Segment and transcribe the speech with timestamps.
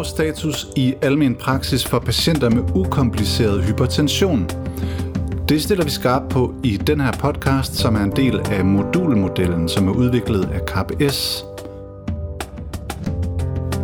[0.00, 4.50] årsstatus i almen praksis for patienter med ukompliceret hypertension.
[5.48, 9.68] Det stiller vi skarpt på i den her podcast, som er en del af modulmodellen,
[9.68, 11.44] som er udviklet af KPS.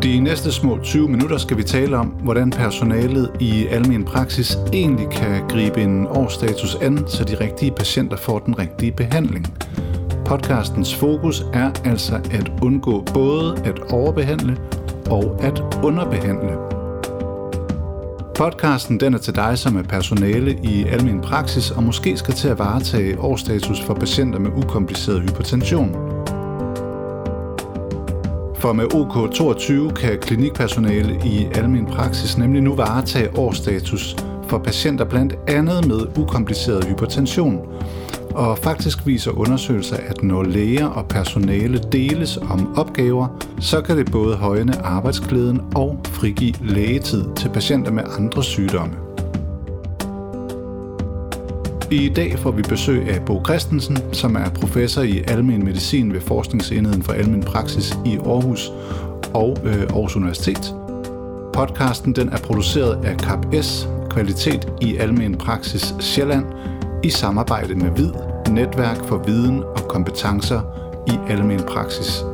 [0.03, 5.09] De næste små 20 minutter skal vi tale om, hvordan personalet i almen praksis egentlig
[5.11, 9.47] kan gribe en årsstatus an, så de rigtige patienter får den rigtige behandling.
[10.25, 14.57] Podcastens fokus er altså at undgå både at overbehandle
[15.11, 16.57] og at underbehandle.
[18.35, 22.49] Podcasten den er til dig, som er personale i almen praksis og måske skal til
[22.49, 25.93] at varetage årsstatus for patienter med ukompliceret hypertension.
[28.55, 34.17] For med OK22 kan klinikpersonale i almen praksis nemlig nu varetage årsstatus
[34.49, 37.61] for patienter blandt andet med ukompliceret hypertension–
[38.37, 43.29] og faktisk viser undersøgelser, at når læger og personale deles om opgaver,
[43.61, 48.95] så kan det både højne arbejdsglæden og frigive lægetid til patienter med andre sygdomme.
[51.91, 56.21] I dag får vi besøg af Bo Christensen, som er professor i almen medicin ved
[56.21, 58.73] Forskningsenheden for Almen Praksis i Aarhus
[59.35, 60.75] og øh, Aarhus Universitet.
[61.53, 66.45] Podcasten den er produceret af CAPS, Kvalitet i Almen Praksis Sjælland,
[67.03, 70.61] i samarbejde med VID, Netværk for Viden og Kompetencer
[71.07, 72.25] i Almen Praksis.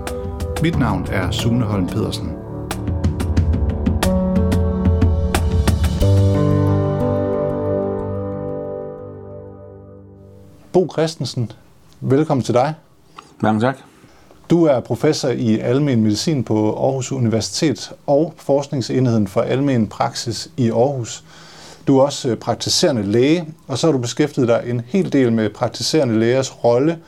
[0.63, 2.33] Mit navn er Sune Holm Pedersen.
[10.73, 11.53] Bo Christensen,
[12.01, 12.75] velkommen til dig.
[13.41, 13.77] Mange tak.
[14.51, 20.71] Du er professor i almen medicin på Aarhus Universitet og forskningsenheden for almen praksis i
[20.71, 21.25] Aarhus.
[21.87, 25.33] Du er også øh, praktiserende læge, og så har du beskæftiget dig en hel del
[25.33, 26.99] med praktiserende lægers rolle,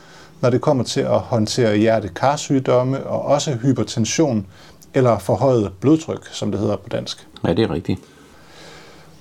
[0.41, 4.47] når det kommer til at håndtere hjertekarsygdomme og også hypertension
[4.95, 7.27] eller forhøjet blodtryk, som det hedder på dansk.
[7.47, 8.01] Ja, det er rigtigt.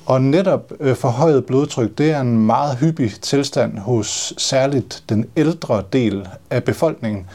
[0.05, 5.83] Og netop øh, forhøjet blodtryk, det er en meget hyppig tilstand hos særligt den ældre
[5.93, 7.25] del af befolkningen.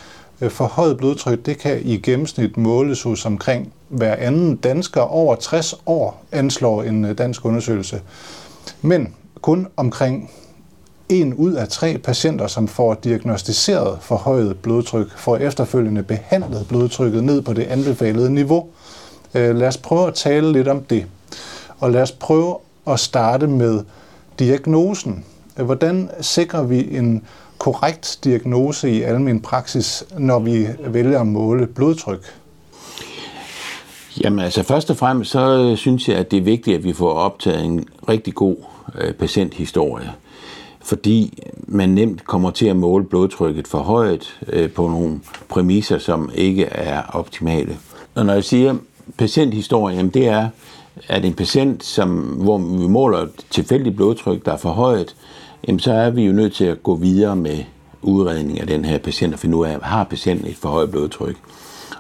[0.41, 5.75] Øh, forhøjet blodtryk, det kan i gennemsnit måles hos omkring hver anden dansker over 60
[5.87, 8.01] år, anslår en øh, dansk undersøgelse.
[8.83, 10.31] Men kun omkring
[11.09, 17.43] en ud af tre patienter, som får diagnostiseret forhøjet blodtryk, får efterfølgende behandlet blodtrykket ned
[17.43, 18.67] på det anbefalede niveau.
[19.35, 21.07] Øh, lad os prøve at tale lidt om det.
[21.79, 22.57] Og lad os prøve
[22.87, 23.85] at starte med
[24.39, 25.25] diagnosen.
[25.57, 27.23] Hvordan sikrer vi en
[27.59, 32.35] korrekt diagnose i almen praksis, når vi vælger at måle blodtryk?
[34.25, 36.93] Jamen altså først og fremmest så øh, synes jeg, at det er vigtigt, at vi
[36.93, 38.57] får optaget en rigtig god
[38.99, 40.13] øh, patienthistorie.
[40.81, 46.31] Fordi man nemt kommer til at måle blodtrykket for højt øh, på nogle præmisser, som
[46.35, 47.77] ikke er optimale.
[48.15, 48.75] Og når jeg siger
[49.19, 50.49] patienthistorie, jamen det er,
[51.09, 55.15] at en patient, som, hvor vi måler et tilfældigt blodtryk, der er for højt,
[55.67, 57.65] jamen så er vi jo nødt til at gå videre med
[58.03, 61.37] udredning af den her patient og finde ud af, har patienten et for højt blodtryk.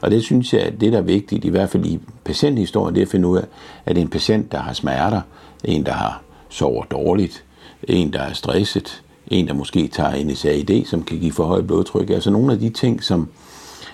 [0.00, 3.00] Og det synes jeg, at det, der er vigtigt, i hvert fald i patienthistorien, det
[3.00, 3.44] er at finde ud af,
[3.86, 5.20] at det er en patient, der har smerter,
[5.64, 7.44] en, der har sover dårligt,
[7.82, 11.66] en, der er stresset, en, der måske tager en SAID, som kan give for højt
[11.66, 12.10] blodtryk.
[12.10, 13.28] Altså nogle af de ting, som,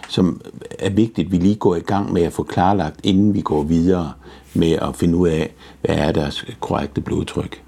[0.08, 0.40] som
[0.78, 4.12] er vigtigt, vi lige går i gang med at få klarlagt, inden vi går videre
[4.54, 7.63] med at finde ud af, hvad er deres korrekte blodtryk.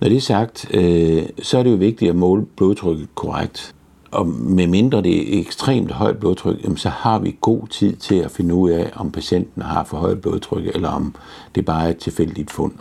[0.00, 3.74] Når det er sagt, øh, så er det jo vigtigt at måle blodtrykket korrekt.
[4.10, 8.14] Og med mindre det er ekstremt højt blodtryk, jamen, så har vi god tid til
[8.14, 11.14] at finde ud af, om patienten har for højt blodtryk, eller om
[11.54, 12.72] det bare er et tilfældigt fund.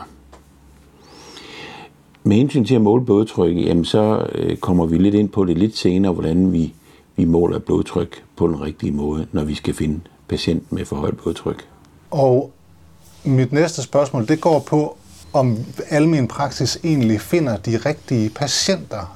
[2.24, 5.58] Med hensyn til at måle blodtryk, jamen, så øh, kommer vi lidt ind på det
[5.58, 6.74] lidt senere, hvordan vi,
[7.16, 11.18] vi måler blodtryk på den rigtige måde, når vi skal finde patienten med for højt
[11.18, 11.68] blodtryk.
[12.12, 12.52] Og
[13.24, 14.98] mit næste spørgsmål, det går på,
[15.35, 15.57] om
[15.90, 19.16] almen praksis egentlig finder de rigtige patienter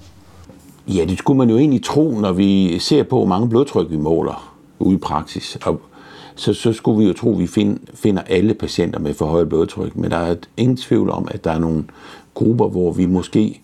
[0.88, 3.98] Ja, det skulle man jo egentlig tro, når vi ser på, hvor mange blodtryk vi
[3.98, 5.58] måler ude i praksis.
[5.66, 5.82] Og
[6.36, 9.50] så, så skulle vi jo tro, at vi find, finder alle patienter med for højt
[9.50, 9.96] blodtryk.
[9.96, 11.84] Men der er ingen tvivl om, at der er nogle
[12.34, 13.62] grupper, hvor vi måske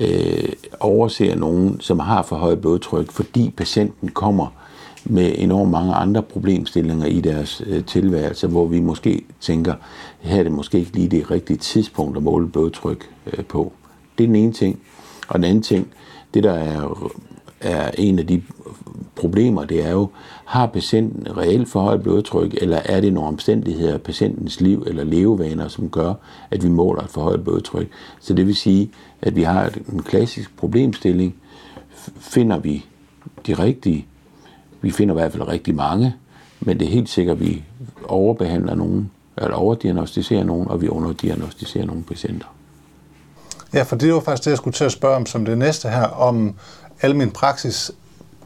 [0.00, 4.46] øh, overser nogen, som har for højt blodtryk, fordi patienten kommer
[5.10, 9.74] med enormt mange andre problemstillinger i deres øh, tilværelse, hvor vi måske tænker,
[10.20, 13.72] her er det måske ikke lige det rigtige tidspunkt at måle blodtryk øh, på.
[14.18, 14.80] Det er den ene ting.
[15.28, 15.88] Og den anden ting,
[16.34, 17.10] det der er,
[17.60, 18.42] er en af de
[19.16, 20.08] problemer, det er jo,
[20.44, 25.68] har patienten reelt for højt blodtryk, eller er det nogle omstændigheder, patientens liv eller levevaner,
[25.68, 26.14] som gør,
[26.50, 27.88] at vi måler et for højt blodtryk.
[28.20, 28.90] Så det vil sige,
[29.22, 31.34] at vi har en klassisk problemstilling.
[32.18, 32.84] Finder vi
[33.46, 34.06] de rigtige?
[34.86, 36.14] Vi finder i hvert fald rigtig mange,
[36.60, 37.64] men det er helt sikkert, at vi
[38.04, 42.46] overbehandler nogen eller overdiagnostiserer nogen, og vi underdiagnostiserer nogle patienter.
[43.74, 45.88] Ja, for det var faktisk det, jeg skulle til at spørge om som det næste
[45.88, 46.54] her, om
[47.02, 47.90] almen praksis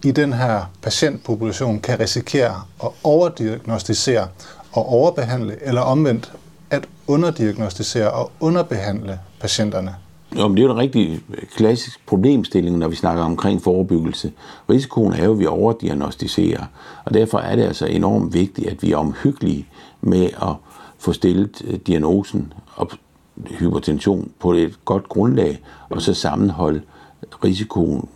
[0.05, 4.29] i den her patientpopulation kan risikere at overdiagnostisere
[4.73, 6.33] og overbehandle, eller omvendt
[6.71, 9.95] at underdiagnostisere og underbehandle patienterne?
[10.37, 14.33] Jo, men det er jo en rigtig øh, klassisk problemstilling, når vi snakker omkring forebyggelse.
[14.71, 16.65] Risikoen er jo, at vi overdiagnostiserer,
[17.05, 19.67] og derfor er det altså enormt vigtigt, at vi er omhyggelige
[20.01, 20.55] med at
[20.99, 22.91] få stillet øh, diagnosen og
[23.47, 26.83] hypertension på et godt grundlag, og så sammenholde
[27.45, 28.09] risikoen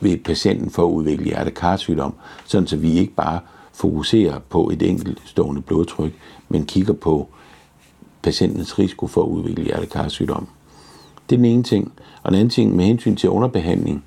[0.00, 2.14] ved patienten for at udvikle hjertekarsygdom,
[2.44, 3.40] sådan så vi ikke bare
[3.72, 6.12] fokuserer på et enkelt stående blodtryk,
[6.48, 7.28] men kigger på
[8.22, 10.48] patientens risiko for at udvikle hjertekarsygdom.
[11.30, 11.92] Det er den ene ting.
[12.22, 14.04] Og den anden ting med hensyn til underbehandling,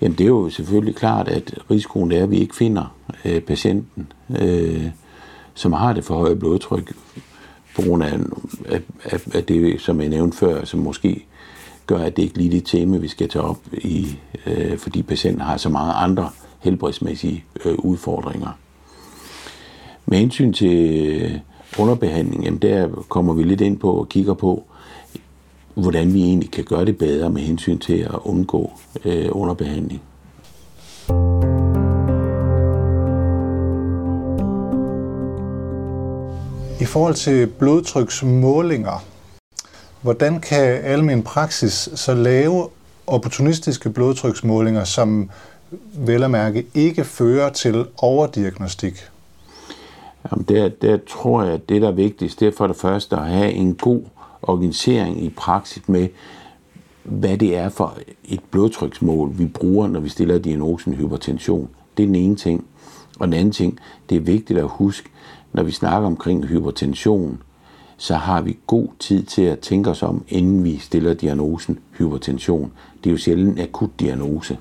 [0.00, 2.94] jamen det er jo selvfølgelig klart, at risikoen er, at vi ikke finder
[3.24, 4.84] øh, patienten, øh,
[5.54, 6.92] som har det for høje blodtryk,
[7.76, 8.18] på grund af,
[8.66, 11.24] af, af, af det, som jeg nævnte før, som måske
[11.86, 15.40] gør, at det ikke lige det tema, vi skal tage op, i, øh, fordi patienten
[15.40, 18.58] har så mange andre helbredsmæssige øh, udfordringer.
[20.06, 21.32] Med hensyn til øh,
[21.78, 24.64] underbehandling, jamen der kommer vi lidt ind på og kigger på,
[25.78, 28.72] hvordan vi egentlig kan gøre det bedre med hensyn til at undgå
[29.04, 30.02] øh, underbehandling.
[36.80, 39.04] I forhold til blodtryksmålinger,
[40.02, 42.68] hvordan kan almen praksis så lave
[43.06, 45.30] opportunistiske blodtryksmålinger, som
[45.94, 48.94] vel at mærke ikke fører til overdiagnostik?
[50.30, 53.16] Jamen der, der tror jeg, at det, der er vigtigst, det er for det første
[53.16, 54.02] at have en god
[54.48, 56.08] organisering i praksis med,
[57.02, 61.68] hvad det er for et blodtryksmål, vi bruger, når vi stiller diagnosen hypertension.
[61.96, 62.64] Det er den ene ting.
[63.18, 63.78] Og den anden ting,
[64.08, 65.08] det er vigtigt at huske,
[65.52, 67.42] når vi snakker omkring hypertension,
[67.96, 72.72] så har vi god tid til at tænke os om, inden vi stiller diagnosen hypertension.
[73.04, 74.58] Det er jo sjældent en akut diagnose.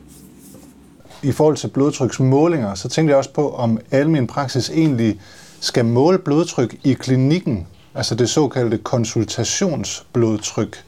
[1.23, 5.19] I forhold til blodtryksmålinger, så tænkte jeg også på, om almen praksis egentlig
[5.59, 7.67] skal måle blodtryk i klinikken,
[7.97, 10.83] altså det såkaldte konsultationsblodtryk,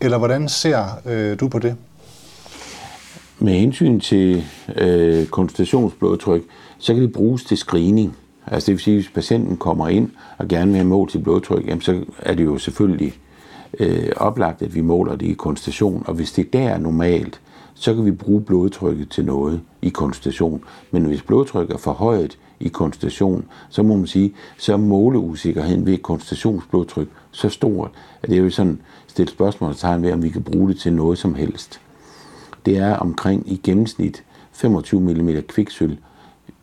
[0.00, 1.76] eller hvordan ser øh, du på det?
[3.38, 4.44] Med hensyn til
[4.76, 6.42] øh, konsultationsblodtryk,
[6.78, 8.16] så kan det bruges til screening.
[8.46, 11.22] Altså det vil sige, at hvis patienten kommer ind og gerne vil have målt sit
[11.22, 13.14] blodtryk, jamen så er det jo selvfølgelig
[13.78, 16.04] øh, oplagt, at vi måler det i konsultation.
[16.06, 17.40] Og hvis det der er normalt,
[17.74, 20.64] så kan vi bruge blodtrykket til noget i konsultation.
[20.90, 25.86] Men hvis blodtrykket er for højt i konstation, så må man sige, så er måleusikkerheden
[25.86, 27.90] ved konstationsblodtryk så stort,
[28.22, 31.18] at det er jo sådan stille spørgsmålstegn ved, om vi kan bruge det til noget
[31.18, 31.80] som helst.
[32.66, 35.98] Det er omkring i gennemsnit 25 mm kviksøl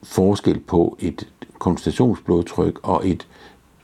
[0.03, 1.27] forskel på et
[1.59, 3.27] koncentrationsblodtryk og et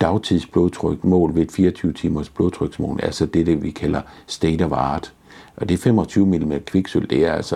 [0.01, 5.13] dagtidsblodtryk mål ved et 24 timers blodtryksmål, altså det, det vi kalder state of art.
[5.55, 7.55] Og det 25 mm kviksøl, det er altså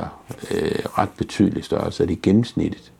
[0.51, 2.92] øh, ret betydeligt størrelse, det er gennemsnittet.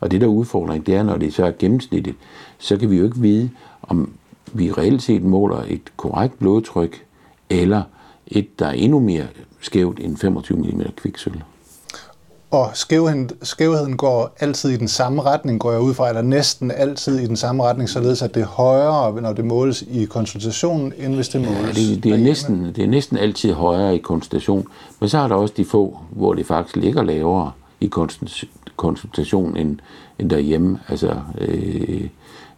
[0.00, 2.14] Og det der udfordring, det er, når det så er gennemsnittet,
[2.58, 3.50] så kan vi jo ikke vide,
[3.82, 4.10] om
[4.52, 7.02] vi reelt set måler et korrekt blodtryk,
[7.50, 7.82] eller
[8.26, 9.26] et, der er endnu mere
[9.60, 11.42] skævt end 25 mm kviksøl.
[12.50, 16.70] Og skævheden, skævheden går altid i den samme retning, går jeg ud fra, eller næsten
[16.70, 20.92] altid i den samme retning, således at det er højere, når det måles i konsultationen,
[20.98, 23.98] end hvis det måles ja, det, det, er næsten, det er næsten altid højere i
[23.98, 24.66] konsultation,
[25.00, 27.86] men så er der også de få, hvor det faktisk ligger lavere i
[28.76, 29.78] konsultation end,
[30.18, 30.80] end derhjemme.
[30.88, 32.08] Altså øh,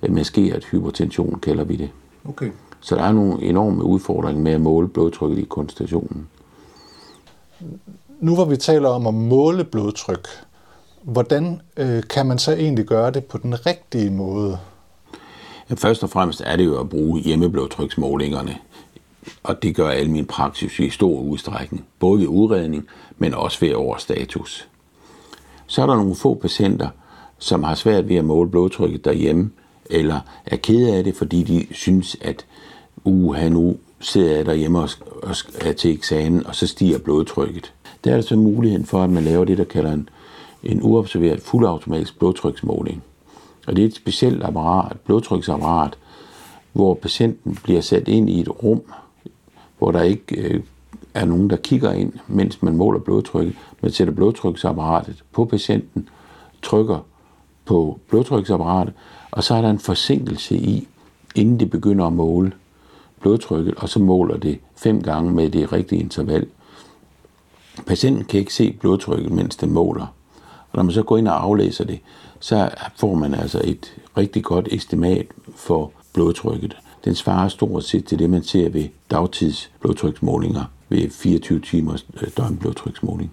[0.08, 1.90] maskeret hypertension kalder vi det.
[2.28, 2.50] Okay.
[2.80, 6.28] Så der er nogle enorme udfordringer med at måle blodtrykket i konsultationen.
[8.20, 10.28] Nu hvor vi taler om at måle blodtryk,
[11.02, 14.58] hvordan øh, kan man så egentlig gøre det på den rigtige måde?
[15.70, 18.56] Ja, først og fremmest er det jo at bruge hjemmeblodtryksmålingerne,
[19.42, 22.86] og det gør al min praksis i stor udstrækning, både ved udredning,
[23.18, 24.68] men også ved overstatus.
[25.68, 26.88] Så er der nogle få patienter,
[27.38, 29.50] som har svært ved at måle blodtrykket derhjemme,
[29.90, 32.46] eller er ked af det, fordi de synes, at
[33.04, 34.88] uha, nu sidder jeg derhjemme og
[35.60, 37.72] er til eksamen, og så stiger blodtrykket
[38.04, 40.08] der er der så muligheden for, at man laver det, der kalder en,
[40.62, 43.02] en uobserveret fuldautomatisk blodtryksmåling.
[43.66, 45.98] Og det er et specielt apparat, et blodtryksapparat,
[46.72, 48.82] hvor patienten bliver sat ind i et rum,
[49.78, 50.60] hvor der ikke øh,
[51.14, 53.54] er nogen, der kigger ind, mens man måler blodtrykket.
[53.82, 56.08] Man sætter blodtryksapparatet på patienten,
[56.62, 56.98] trykker
[57.64, 58.94] på blodtryksapparatet,
[59.30, 60.88] og så er der en forsinkelse i,
[61.34, 62.52] inden det begynder at måle
[63.20, 66.46] blodtrykket, og så måler det fem gange med det rigtige interval.
[67.86, 70.06] Patienten kan ikke se blodtrykket, mens den måler.
[70.70, 72.00] Og når man så går ind og aflæser det,
[72.40, 76.76] så får man altså et rigtig godt estimat for blodtrykket.
[77.04, 82.28] Den svarer stort set til det, man ser ved dagtids blodtryksmålinger ved 24 timers øh,
[82.36, 83.32] døgnblodtryksmåling.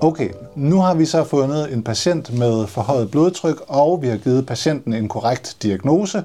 [0.00, 4.46] Okay, nu har vi så fundet en patient med forhøjet blodtryk, og vi har givet
[4.46, 6.24] patienten en korrekt diagnose.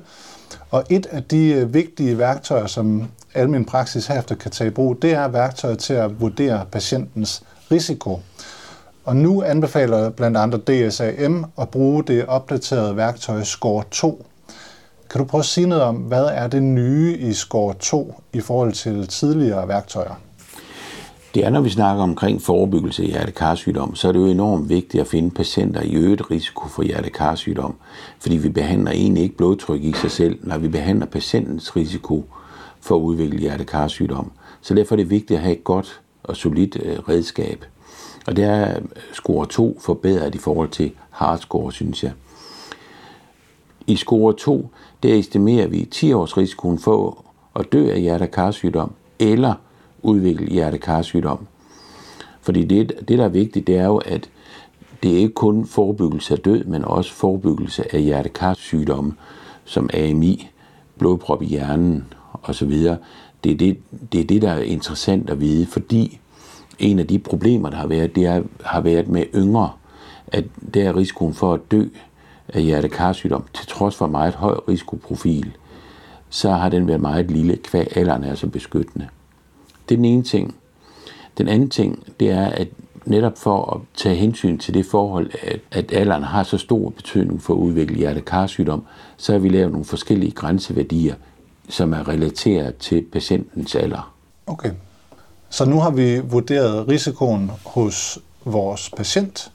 [0.72, 5.02] Og et af de øh, vigtige værktøjer, som almen praksis herefter kan tage i brug,
[5.02, 8.20] det er værktøjet til at vurdere patientens risiko.
[9.06, 14.26] Og nu anbefaler blandt andre DSAM at bruge det opdaterede værktøj SCORE 2.
[15.10, 18.40] Kan du prøve at sige noget om, hvad er det nye i SCORE 2 i
[18.40, 20.20] forhold til tidligere værktøjer?
[21.34, 25.02] Det er, når vi snakker omkring forebyggelse af hjertekarsygdom, så er det jo enormt vigtigt
[25.02, 27.76] at finde patienter i øget risiko for hjertekarsygdom,
[28.20, 32.26] fordi vi behandler egentlig ikke blodtryk i sig selv, når vi behandler patientens risiko
[32.82, 34.32] for at udvikle hjertekarsygdom.
[34.62, 37.66] Så derfor er det vigtigt at have et godt og solidt øh, redskab.
[38.28, 38.80] Og det er
[39.14, 42.12] score 2 forbedret i forhold til hardscore, synes jeg.
[43.88, 44.70] I score 2,
[45.04, 47.26] der estimerer vi 10 års risikoen for
[47.56, 49.54] at dø af hjertekarsygdom eller
[50.02, 51.48] udvikle hjertekarsygdom.
[52.42, 54.30] Fordi det, det, der er vigtigt, det er jo, at
[55.04, 59.14] det er ikke kun forebyggelse af død, men også forebyggelse af hjertekarsygdomme,
[59.66, 60.50] som AMI,
[60.98, 62.06] blodprop i hjernen
[62.44, 62.72] osv.
[63.44, 63.78] Det er det,
[64.12, 66.20] det er det, der er interessant at vide, fordi
[66.80, 69.72] en af de problemer, der har været, det er, har været med yngre,
[70.28, 71.86] at der er risikoen for at dø
[72.48, 75.52] af hjertekarsygdom, til trods for meget høj risikoprofil,
[76.30, 79.08] så har den været meget lille, kvæg alderen er så beskyttende.
[79.90, 80.56] Det er den ene ting.
[81.38, 82.68] Den anden ting, det er, at
[83.06, 87.42] netop for at tage hensyn til det forhold, at, at alderen har så stor betydning
[87.42, 88.84] for at udvikle hjertekarsygdom,
[89.18, 91.16] så har vi lavet nogle forskellige grænseværdier,
[91.70, 94.14] som er relateret til patientens alder.
[94.48, 94.72] Okay.
[95.54, 99.52] Så nu har vi vurderet risikoen hos vores patient,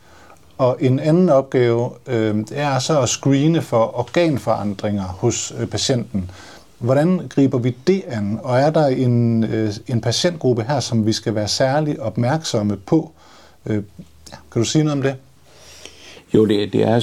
[0.59, 6.31] og en anden opgave øh, er så at screene for organforandringer hos øh, patienten.
[6.79, 8.41] Hvordan griber vi det an?
[8.43, 13.13] Og er der en, øh, en patientgruppe her, som vi skal være særlig opmærksomme på?
[13.67, 13.83] Øh,
[14.31, 15.15] ja, kan du sige noget om det?
[16.35, 17.01] Jo, det, det er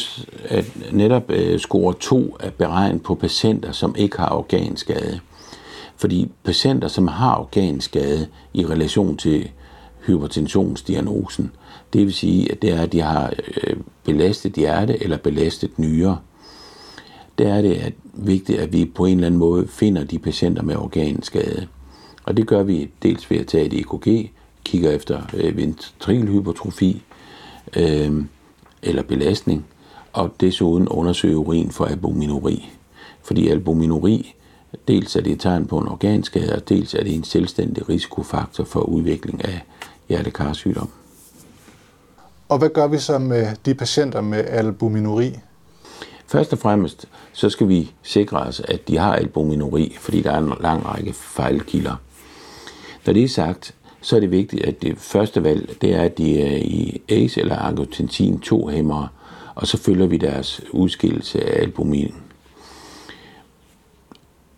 [0.49, 5.19] at netop øh, score 2 er beregnet på patienter, som ikke har organskade.
[5.97, 9.51] Fordi patienter, som har organskade i relation til
[10.05, 11.51] hypertensionsdiagnosen,
[11.93, 13.33] det vil sige, at det er, at de har
[13.63, 16.19] øh, belastet hjerte eller belastet nyre,
[17.37, 20.63] der er det at vigtigt, at vi på en eller anden måde finder de patienter
[20.63, 21.67] med organskade.
[22.23, 24.31] Og det gør vi dels ved at tage et EKG,
[24.63, 27.03] kigger efter øh, ventrikkelhypertrofi
[27.75, 28.23] øh,
[28.83, 29.65] eller belastning,
[30.13, 32.69] og desuden undersøge urin for albuminuri.
[33.23, 34.35] Fordi albuminuri,
[34.88, 38.63] dels er det et tegn på en organskade, og dels er det en selvstændig risikofaktor
[38.63, 39.62] for udvikling af
[40.10, 40.89] hjertekarsygdom.
[42.50, 45.39] Og hvad gør vi så med de patienter med albuminuri?
[46.27, 50.38] Først og fremmest, så skal vi sikre os, at de har albuminuri, fordi der er
[50.38, 51.96] en lang række fejlkilder.
[53.06, 56.18] Når det er sagt, så er det vigtigt, at det første valg, det er, at
[56.18, 59.08] de er i ACE eller angiotensin 2 hæmmer,
[59.56, 62.15] og så følger vi deres udskillelse af albumin.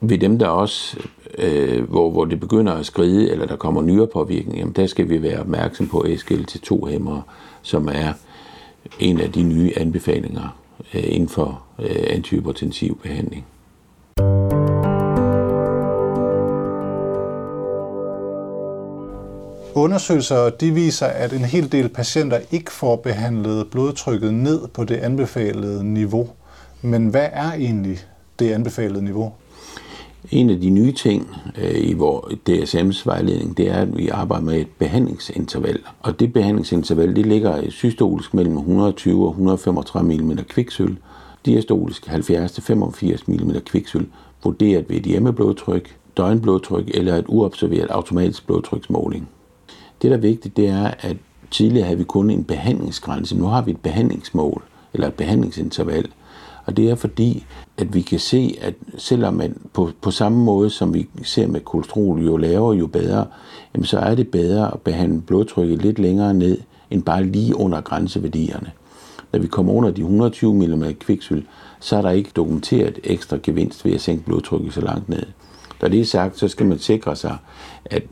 [0.02, 0.98] Ved dem, der også,
[1.38, 5.22] øh, hvor, hvor det begynder at skride, eller der kommer nyrepåvirkning, jamen der skal vi
[5.22, 7.22] være opmærksom på SGLT2 hæmmer,
[7.62, 8.14] som er
[9.00, 10.58] en af de nye anbefalinger
[10.94, 13.46] øh, inden for øh, antihypertensiv behandling.
[19.76, 24.96] Undersøgelser de viser, at en hel del patienter ikke får behandlet blodtrykket ned på det
[24.96, 26.30] anbefalede niveau.
[26.82, 28.00] Men hvad er egentlig
[28.40, 29.34] det anbefalede niveau?
[30.32, 31.28] En af de nye ting
[31.62, 35.80] øh, i vores DSM's vejledning, det er, at vi arbejder med et behandlingsinterval.
[36.02, 40.98] Og det behandlingsinterval, det ligger systolisk mellem 120 og 135 mm kviksøl,
[41.46, 44.08] diastolisk 70-85 mm kviksøl,
[44.44, 49.30] vurderet ved et hjemmeblodtryk, døgnblodtryk eller et uobserveret automatisk blodtryksmåling.
[50.02, 51.18] Det, der er vigtigt, det er, at
[51.52, 53.38] tidligere havde vi kun en behandlingsgrænse.
[53.38, 56.08] Nu har vi et behandlingsmål, eller et behandlingsinterval.
[56.68, 57.46] Og det er fordi,
[57.78, 61.62] at vi kan se, at selvom man på, på samme måde, som vi ser med
[61.62, 63.26] kolesterol, jo lavere, jo bedre,
[63.74, 66.58] jamen så er det bedre at behandle blodtrykket lidt længere ned,
[66.92, 68.72] end bare lige under grænseværdierne.
[69.34, 71.46] Når vi kommer under de 120 mm kviksøl,
[71.80, 75.24] så er der ikke dokumenteret ekstra gevinst ved at sænke blodtrykket så langt ned.
[75.82, 77.38] Når det er sagt, så skal man sikre sig,
[77.86, 78.04] at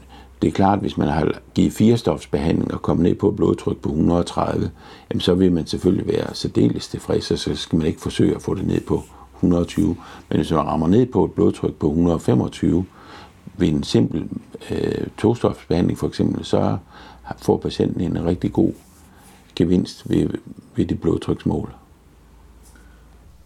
[0.42, 3.77] det er klart, at hvis man har givet firestofsbehandling og kommet ned på et blodtryk
[3.77, 4.72] på 130,
[5.12, 8.42] jamen så vil man selvfølgelig være særdeles tilfreds, og så skal man ikke forsøge at
[8.42, 9.04] få det ned på
[9.36, 9.96] 120.
[10.30, 12.86] Men hvis man rammer ned på et blodtryk på 125,
[13.58, 14.30] ved en simpel
[14.72, 16.77] øh, togstofsbehandling for eksempel, så
[17.38, 18.72] får patienten en rigtig god
[19.56, 20.30] gevinst ved,
[20.75, 21.74] ved det blodtryksmål.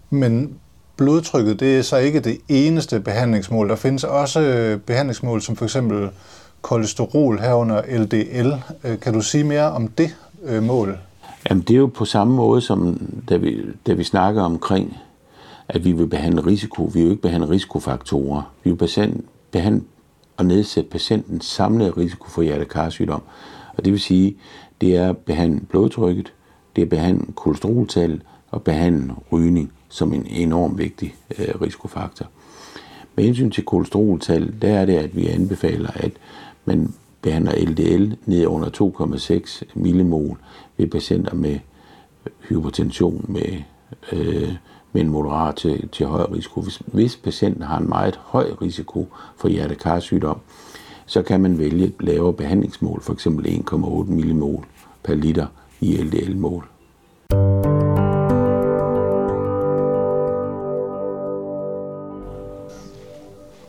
[0.10, 0.60] Men
[0.98, 3.70] blodtrykket, det er så ikke det eneste behandlingsmål.
[3.70, 6.10] Der findes også øh, behandlingsmål som for eksempel
[6.62, 8.54] kolesterol herunder LDL.
[8.84, 10.98] Øh, kan du sige mere om det øh, mål?
[11.50, 14.98] Jamen, det er jo på samme måde, som da vi, da vi snakker omkring,
[15.68, 16.84] at vi vil behandle risiko.
[16.84, 18.42] Vi vil jo ikke behandle risikofaktorer.
[18.64, 18.78] Vi vil
[19.52, 19.84] behandle
[20.38, 23.22] og nedsætte patientens samlede risiko for hjertekarsygdom.
[23.78, 24.38] Og det vil sige,
[24.82, 26.34] det er at behandle blodtrykket,
[26.76, 32.26] det er at behandle kolesteroltal og behandle rygning som en enorm vigtig øh, risikofaktor.
[33.20, 36.12] Med hensyn til kolesteroltal, der er det, at vi anbefaler, at
[36.66, 40.38] man behandler LDL ned under 2,6 millimol
[40.78, 41.60] ved patienter med
[42.50, 43.62] hypertension med,
[44.12, 44.54] øh,
[44.92, 46.62] med en moderat til, til høj risiko.
[46.62, 49.08] Hvis, hvis patienten har en meget høj risiko
[49.38, 50.38] for hjertekarsygdom,
[51.06, 53.28] så kan man vælge et lavere behandlingsmål, f.eks.
[53.28, 54.66] 1,8 millimol
[55.04, 55.48] per liter
[55.82, 56.68] i LDL-mål.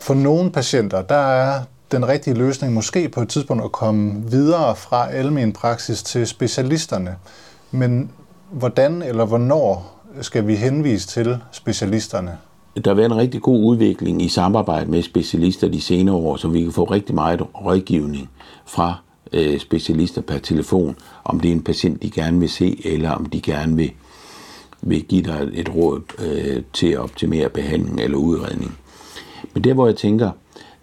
[0.01, 4.75] For nogle patienter, der er den rigtige løsning måske på et tidspunkt at komme videre
[4.75, 7.15] fra almen praksis til specialisterne.
[7.71, 8.11] Men
[8.51, 12.37] hvordan eller hvornår skal vi henvise til specialisterne?
[12.75, 16.47] Der har været en rigtig god udvikling i samarbejde med specialister de senere år, så
[16.47, 18.29] vi kan få rigtig meget rådgivning
[18.65, 18.95] fra
[19.33, 23.25] øh, specialister per telefon, om det er en patient, de gerne vil se, eller om
[23.25, 23.91] de gerne vil,
[24.81, 28.77] vil give dig et råd øh, til at optimere behandling eller udredning.
[29.53, 30.31] Men der, hvor jeg tænker,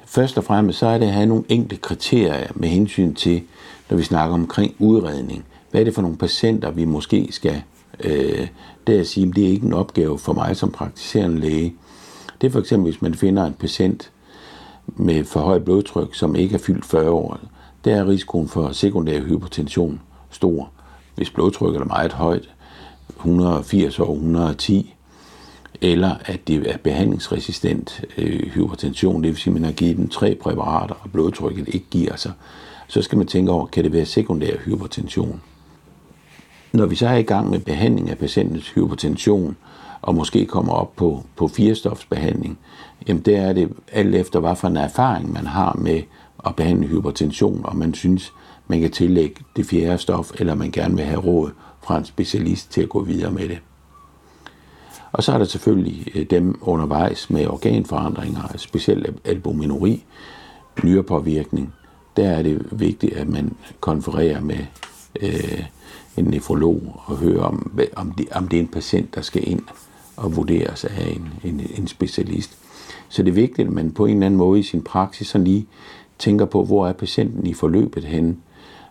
[0.06, 3.42] først og fremmest, så er det at have nogle enkle kriterier med hensyn til,
[3.90, 5.44] når vi snakker omkring udredning.
[5.70, 7.62] Hvad er det for nogle patienter, vi måske skal...
[8.04, 8.48] Øh,
[8.86, 11.74] det er sige, at det er ikke en opgave for mig som praktiserende læge.
[12.40, 14.10] Det er for eksempel, hvis man finder en patient
[14.86, 17.38] med for højt blodtryk, som ikke er fyldt 40 år.
[17.84, 20.00] Der er risikoen for sekundær hypertension
[20.30, 20.70] stor.
[21.14, 22.48] Hvis blodtrykket er meget højt,
[23.16, 24.94] 180 over 110,
[25.80, 30.08] eller at det er behandlingsresistent øh, hypertension, det vil sige, at man har givet dem
[30.08, 32.32] tre præparater, og blodtrykket ikke giver sig,
[32.88, 35.40] så skal man tænke over, kan det være sekundær hypertension?
[36.72, 39.56] Når vi så er i gang med behandling af patientens hypertension,
[40.02, 42.58] og måske kommer op på, på firestofsbehandling,
[43.08, 46.02] jamen der er det alt efter, hvad for en erfaring man har med
[46.46, 48.32] at behandle hypertension, og man synes,
[48.66, 51.50] man kan tillægge det fjerde stof, eller man gerne vil have råd
[51.82, 53.58] fra en specialist til at gå videre med det.
[55.12, 60.04] Og så er der selvfølgelig øh, dem undervejs med organforandringer, specielt albuminuri,
[60.84, 61.74] nyrepåvirkning.
[62.16, 64.58] Der er det vigtigt, at man konfererer med
[65.20, 65.62] øh,
[66.16, 69.62] en nefrolog og hører om, om, det, om det er en patient, der skal ind
[70.16, 72.58] og vurderes af en, en, en specialist.
[73.08, 75.38] Så det er vigtigt, at man på en eller anden måde i sin praksis så
[75.38, 75.66] lige
[76.18, 78.36] tænker på, hvor er patienten i forløbet henne,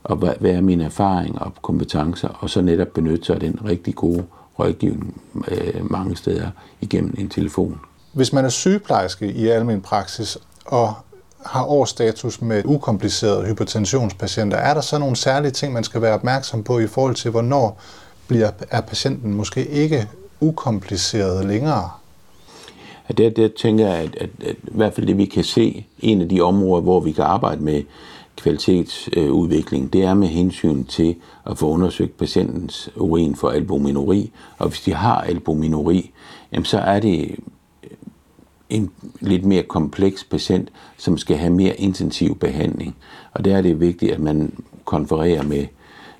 [0.03, 3.59] og hvad, hvad er min erfaring og kompetencer, og så netop benytte sig af den
[3.65, 4.23] rigtig gode
[4.59, 6.49] rådgivning øh, mange steder
[6.81, 7.79] igennem en telefon.
[8.13, 10.93] Hvis man er sygeplejerske i almen praksis og
[11.45, 16.63] har årsstatus med ukomplicerede hypertensionspatienter, er der så nogle særlige ting, man skal være opmærksom
[16.63, 17.81] på i forhold til, hvornår
[18.27, 20.07] bliver, er patienten måske ikke
[20.39, 21.89] ukompliceret længere?
[23.09, 25.85] Ja, det, det tænker jeg, at, at, at i hvert fald det vi kan se,
[25.99, 27.83] en af de områder, hvor vi kan arbejde med
[28.41, 34.31] kvalitetsudvikling, det er med hensyn til at få undersøgt patientens urin for albuminuri.
[34.57, 36.11] Og hvis de har albuminuri,
[36.51, 37.35] jamen så er det
[38.69, 42.95] en lidt mere kompleks patient, som skal have mere intensiv behandling.
[43.33, 44.53] Og der er det vigtigt, at man
[44.85, 45.65] konfererer med,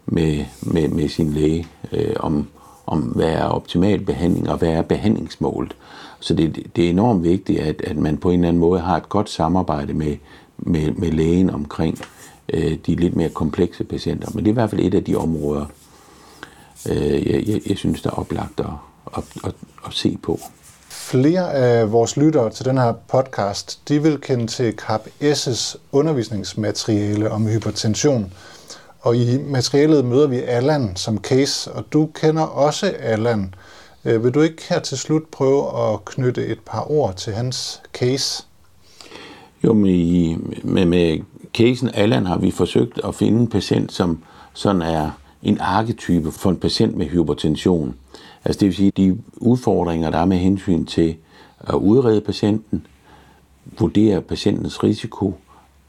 [0.06, 2.48] med, med, med sin læge øh, om,
[2.86, 5.76] om, hvad er optimal behandling, og hvad er behandlingsmålet.
[6.20, 8.98] Så det, det er enormt vigtigt, at, at man på en eller anden måde har
[8.98, 10.16] et godt samarbejde med,
[10.58, 12.00] med, med lægen omkring
[12.54, 14.28] øh, de lidt mere komplekse patienter.
[14.34, 15.66] Men det er i hvert fald et af de områder,
[16.90, 18.66] øh, jeg, jeg, jeg synes, der er oplagt at,
[19.18, 19.54] at, at,
[19.88, 20.40] at se på.
[20.90, 27.32] Flere af vores lyttere til den her podcast, de vil kende til CAP S's undervisningsmateriale
[27.32, 28.34] om hypertension.
[29.00, 33.54] Og i materialet møder vi Allan som case, og du kender også Allan.
[34.06, 37.82] Øh, vil du ikke her til slut prøve at knytte et par ord til hans
[37.94, 38.47] case?
[39.64, 41.20] Jo, med, med, med
[41.54, 45.12] casen Allan har vi forsøgt at finde en patient, som sådan er
[45.44, 47.96] en arketype for en patient med hypertension.
[48.46, 51.16] Altså det vil sige, de udfordringer, der er med hensyn til
[51.60, 52.86] at udrede patienten,
[53.80, 55.36] vurdere patientens risiko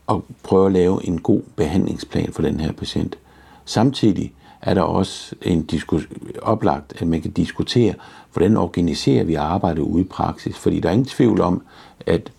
[0.06, 3.18] og prøve at lave en god behandlingsplan for den her patient.
[3.64, 6.08] Samtidig er der også en diskus-
[6.42, 7.94] oplagt, at man kan diskutere,
[8.32, 10.56] hvordan organiserer vi arbejdet ude i praksis.
[10.56, 11.62] Fordi der er ingen tvivl om,
[12.06, 12.32] at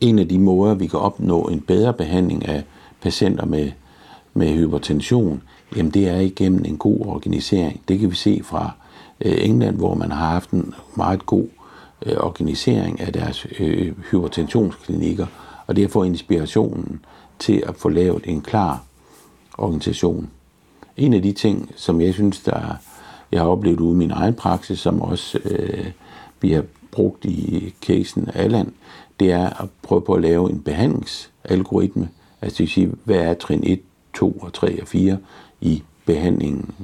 [0.00, 2.64] en af de måder, vi kan opnå en bedre behandling af
[3.00, 3.70] patienter med,
[4.34, 5.42] med hypertension,
[5.76, 7.80] jamen det er igennem en god organisering.
[7.88, 8.70] Det kan vi se fra
[9.20, 11.46] øh, England, hvor man har haft en meget god
[12.06, 15.26] øh, organisering af deres øh, hypertensionsklinikker,
[15.66, 17.00] og det er for inspirationen
[17.38, 18.82] til at få lavet en klar
[19.58, 20.30] organisation.
[20.96, 22.76] En af de ting, som jeg synes, der
[23.32, 25.86] jeg har oplevet ude i min egen praksis, som også øh,
[26.40, 28.72] bliver brugt i casen Allan,
[29.20, 32.08] det er at prøve på at lave en behandlingsalgoritme,
[32.42, 33.80] altså det sige, hvad er trin 1,
[34.14, 35.18] 2 og 3 og 4
[35.60, 36.74] i behandlingen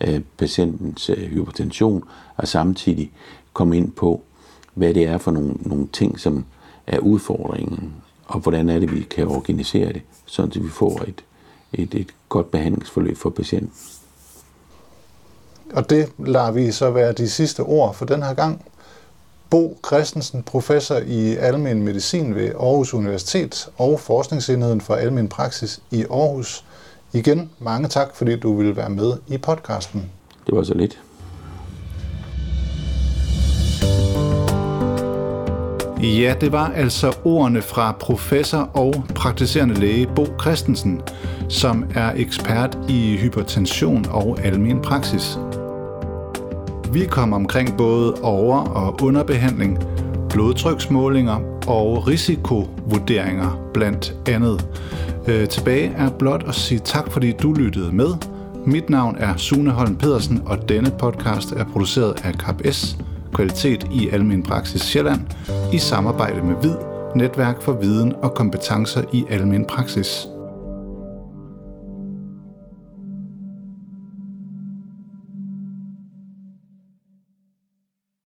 [0.00, 2.02] af patientens øh, hypertension,
[2.36, 3.12] og samtidig
[3.52, 4.22] komme ind på,
[4.74, 6.44] hvad det er for nogle, nogle ting, som
[6.86, 7.92] er udfordringen,
[8.26, 11.24] og hvordan er det, vi kan organisere det, så vi får et,
[11.72, 13.72] et, et godt behandlingsforløb for patienten.
[15.72, 18.64] Og det lader vi så være de sidste ord for den her gang.
[19.50, 26.04] Bo Christensen, professor i almen medicin ved Aarhus Universitet og Forskningsenheden for Almen Praksis i
[26.10, 26.64] Aarhus.
[27.12, 30.10] Igen, mange tak, fordi du ville være med i podcasten.
[30.46, 30.98] Det var så lidt.
[36.02, 41.00] Ja, det var altså ordene fra professor og praktiserende læge Bo Christensen,
[41.48, 45.38] som er ekspert i hypertension og almen praksis.
[46.96, 49.78] Vi kommer omkring både over- og underbehandling,
[50.30, 51.36] blodtryksmålinger
[51.68, 54.68] og risikovurderinger blandt andet.
[55.26, 58.06] Øh, tilbage er blot at sige tak, fordi du lyttede med.
[58.66, 62.98] Mit navn er Sune Holm Pedersen, og denne podcast er produceret af CAPS,
[63.34, 65.20] Kvalitet i Almen Praksis Sjælland,
[65.72, 66.76] i samarbejde med VID,
[67.16, 70.28] Netværk for Viden og Kompetencer i Almen Praksis.